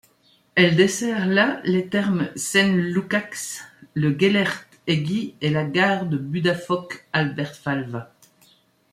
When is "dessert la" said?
0.75-1.61